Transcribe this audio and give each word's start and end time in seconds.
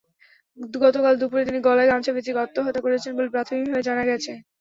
গতকাল 0.77 1.13
দুপুরে 1.17 1.43
তিনি 1.45 1.59
গলায় 1.61 1.89
গামছা 1.89 2.11
পেঁচিয়ে 2.13 2.43
আত্মহত্যা 2.43 2.81
করেছেন 2.85 3.11
বলে 3.17 3.29
প্রাথমিকভাবে 3.33 3.85
জানা 3.87 4.03
গেছে। 4.09 4.31